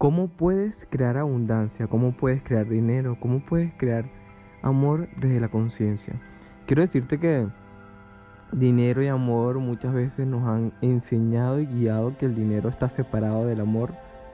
[0.00, 1.86] ¿Cómo puedes crear abundancia?
[1.86, 3.18] ¿Cómo puedes crear dinero?
[3.20, 4.06] ¿Cómo puedes crear
[4.62, 6.14] amor desde la conciencia?
[6.64, 7.46] Quiero decirte que
[8.50, 13.44] dinero y amor muchas veces nos han enseñado y guiado que el dinero está separado
[13.44, 13.92] del amor,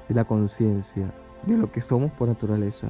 [0.08, 1.10] de la conciencia,
[1.44, 2.87] de lo que somos por naturaleza.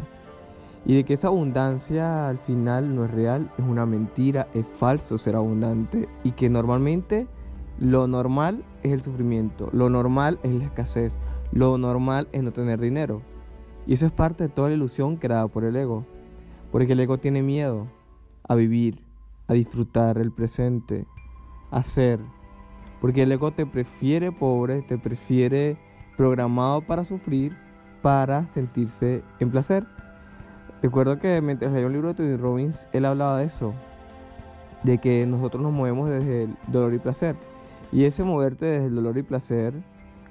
[0.84, 5.16] Y de que esa abundancia al final no es real, es una mentira, es falso
[5.16, 6.10] ser abundante.
[6.24, 7.26] Y que normalmente
[7.80, 11.14] lo normal es el sufrimiento, lo normal es la escasez,
[11.52, 13.22] lo normal es no tener dinero.
[13.86, 16.04] Y eso es parte de toda la ilusión creada por el ego.
[16.72, 17.86] Porque el ego tiene miedo
[18.48, 19.00] a vivir,
[19.46, 21.06] a disfrutar el presente,
[21.70, 22.20] a ser.
[23.00, 25.76] Porque el ego te prefiere pobre, te prefiere
[26.16, 27.56] programado para sufrir,
[28.02, 29.86] para sentirse en placer.
[30.82, 33.72] Recuerdo que mientras leía un libro de Tony Robbins, él hablaba de eso,
[34.82, 37.36] de que nosotros nos movemos desde el dolor y placer.
[37.92, 39.74] Y ese moverte desde el dolor y placer,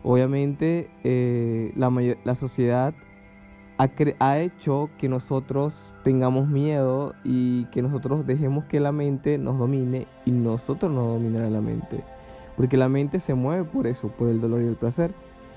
[0.05, 1.91] obviamente eh, la,
[2.23, 2.93] la sociedad
[3.77, 9.57] ha, ha, hecho que nosotros tengamos miedo y que nosotros dejemos que la mente nos
[9.57, 12.03] domine y nosotros no dominar la mente.
[12.55, 15.11] Porque la mente se mueve por eso, por el dolor y el placer.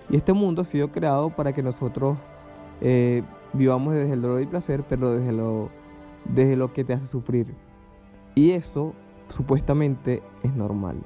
[0.08, 2.16] Y este mundo ha sido creado para que nosotros
[2.80, 5.68] eh, vivamos desde el dolor y placer, pero desde lo,
[6.24, 7.54] desde lo que te hace sufrir.
[8.34, 8.94] Y eso
[9.28, 10.96] supuestamente es normal.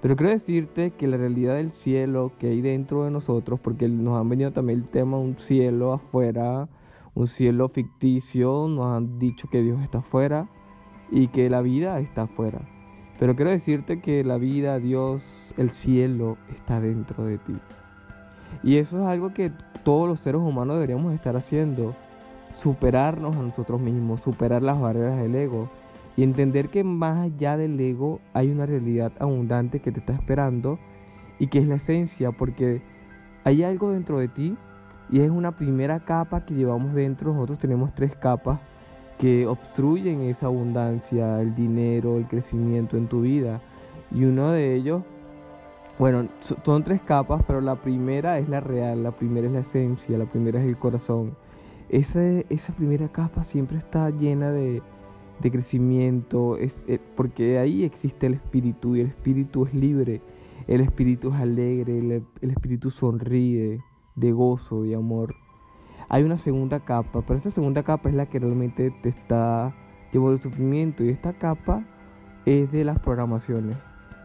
[0.00, 4.18] Pero quiero decirte que la realidad del cielo que hay dentro de nosotros, porque nos
[4.18, 6.68] han venido también el tema un cielo afuera,
[7.14, 10.48] un cielo ficticio, nos han dicho que Dios está afuera
[11.10, 12.60] y que la vida está afuera.
[13.18, 17.58] Pero quiero decirte que la vida, Dios, el cielo está dentro de ti.
[18.62, 19.50] Y eso es algo que
[19.82, 21.96] todos los seres humanos deberíamos estar haciendo.
[22.54, 25.68] Superarnos a nosotros mismos, superar las barreras del ego
[26.18, 30.76] y entender que más allá del ego hay una realidad abundante que te está esperando
[31.38, 32.82] y que es la esencia, porque
[33.44, 34.56] hay algo dentro de ti
[35.10, 37.32] y es una primera capa que llevamos dentro.
[37.32, 38.58] Nosotros tenemos tres capas
[39.16, 43.60] que obstruyen esa abundancia, el dinero, el crecimiento en tu vida.
[44.10, 45.04] Y uno de ellos
[46.00, 46.26] bueno,
[46.64, 50.26] son tres capas, pero la primera es la real, la primera es la esencia, la
[50.26, 51.36] primera es el corazón.
[51.88, 54.82] esa primera capa siempre está llena de,
[55.40, 60.20] crecimiento, es, eh, porque ahí existe el espíritu y el espíritu es libre,
[60.66, 63.80] el espíritu es alegre, el, el espíritu sonríe
[64.16, 65.34] de gozo, de amor.
[66.08, 69.74] Hay una segunda capa, pero esta segunda capa es la que realmente te está
[70.12, 71.84] llevando el sufrimiento y esta capa
[72.46, 73.76] es de las programaciones.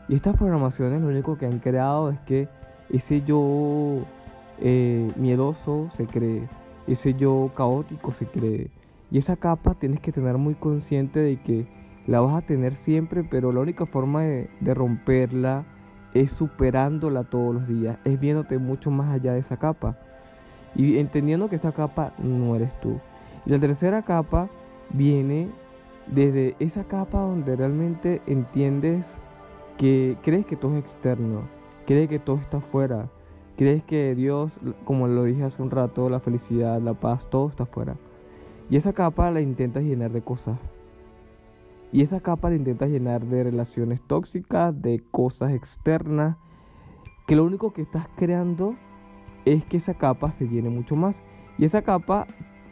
[0.07, 2.47] Y estas programaciones lo único que han creado es que
[2.89, 3.99] ese yo
[4.59, 6.47] eh, miedoso se cree,
[6.87, 8.71] ese yo caótico se cree.
[9.13, 11.67] Y esa capa tienes que tener muy consciente de que
[12.07, 15.65] la vas a tener siempre, pero la única forma de, romperla
[16.15, 19.99] es superándola todos los días, es viéndote mucho más allá de esa capa
[20.75, 22.99] y entendiendo que esa capa no eres tú.
[23.45, 24.49] Y la tercera capa
[24.89, 25.47] viene
[26.07, 29.05] desde esa capa donde realmente entiendes
[29.77, 31.43] que crees que todo es externo,
[31.85, 33.09] crees que todo está afuera,
[33.57, 37.63] crees que Dios, como lo dije hace un rato, la felicidad, la paz, todo está
[37.63, 37.95] afuera.
[38.73, 40.57] Y esa capa la intentas llenar de cosas.
[41.91, 46.37] Y esa capa la intentas llenar de relaciones tóxicas, de cosas externas,
[47.27, 48.73] que lo único que estás creando
[49.45, 51.21] es que esa capa se llene mucho más.
[51.59, 52.25] Y esa capa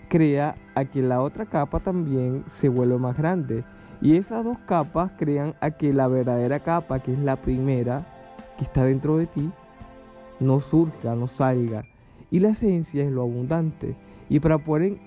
[0.09, 3.63] crea a que la otra capa también se vuelva más grande.
[4.01, 8.07] Y esas dos capas crean a que la verdadera capa, que es la primera,
[8.57, 9.51] que está dentro de ti,
[10.39, 11.83] no surja, no salga.
[12.31, 13.95] Y la esencia es lo abundante.
[14.29, 14.97] Y para poder,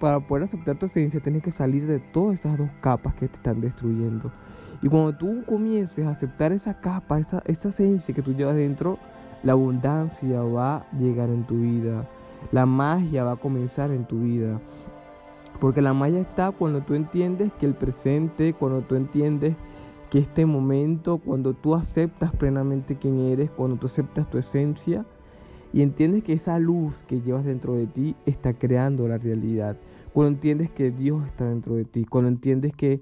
[0.00, 3.36] para poder aceptar tu esencia, tienes que salir de todas esas dos capas que te
[3.36, 4.30] están destruyendo.
[4.82, 8.98] Y cuando tú comiences a aceptar esa capa, esa, esa esencia que tú llevas dentro,
[9.42, 12.08] la abundancia va a llegar en tu vida.
[12.52, 14.60] La magia va a comenzar en tu vida.
[15.60, 19.56] Porque la magia está cuando tú entiendes que el presente, cuando tú entiendes
[20.10, 25.04] que este momento, cuando tú aceptas plenamente quién eres, cuando tú aceptas tu esencia
[25.72, 29.76] y entiendes que esa luz que llevas dentro de ti está creando la realidad.
[30.12, 33.00] Cuando entiendes que Dios está dentro de ti, cuando entiendes que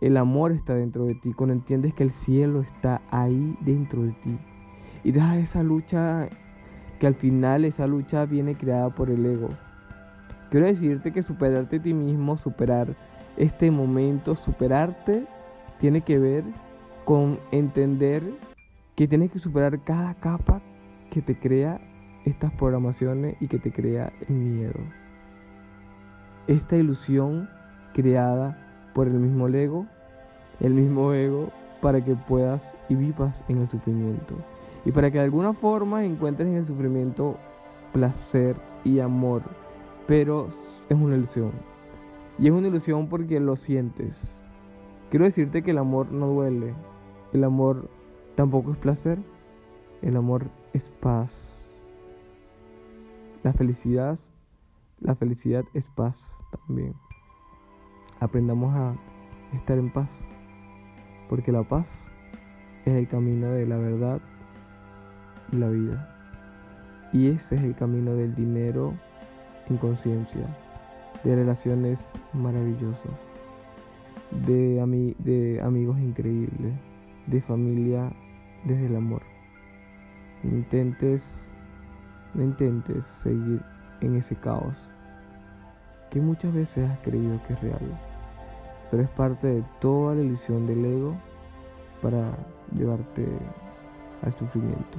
[0.00, 4.12] el amor está dentro de ti, cuando entiendes que el cielo está ahí dentro de
[4.12, 4.38] ti.
[5.02, 6.28] Y dejas esa lucha
[6.98, 9.48] que al final esa lucha viene creada por el ego.
[10.50, 12.94] Quiero decirte que superarte a ti mismo, superar
[13.36, 15.26] este momento, superarte,
[15.80, 16.44] tiene que ver
[17.04, 18.22] con entender
[18.94, 20.60] que tienes que superar cada capa
[21.10, 21.80] que te crea
[22.24, 24.80] estas programaciones y que te crea el miedo.
[26.46, 27.48] Esta ilusión
[27.92, 28.58] creada
[28.94, 29.86] por el mismo ego,
[30.60, 31.50] el mismo ego,
[31.80, 34.34] para que puedas y vivas en el sufrimiento.
[34.84, 37.36] Y para que de alguna forma encuentres en el sufrimiento
[37.92, 39.42] placer, y amor,
[40.06, 40.48] pero
[40.88, 41.52] es una ilusión.
[42.38, 44.40] Y es una ilusión porque lo sientes.
[45.10, 46.74] Quiero decirte que el amor no duele,
[47.32, 47.88] el amor
[48.34, 49.18] tampoco es placer,
[50.02, 51.53] el amor es paz.
[53.44, 54.18] La felicidad,
[55.00, 56.94] la felicidad es paz también.
[58.18, 58.96] Aprendamos a
[59.52, 60.10] estar en paz,
[61.28, 61.86] porque la paz
[62.86, 64.22] es el camino de la verdad
[65.52, 66.08] y la vida.
[67.12, 68.94] Y ese es el camino del dinero
[69.68, 70.46] en conciencia,
[71.22, 72.00] de relaciones
[72.32, 73.12] maravillosas,
[74.46, 76.72] de, de amigos increíbles,
[77.26, 78.10] de familia
[78.64, 79.20] desde el amor.
[80.44, 81.22] Intentes,
[82.34, 83.60] no intentes seguir
[84.00, 84.88] en ese caos
[86.10, 88.00] que muchas veces has creído que es real,
[88.90, 91.16] pero es parte de toda la ilusión del ego
[92.00, 92.30] para
[92.72, 93.26] llevarte
[94.22, 94.98] al sufrimiento.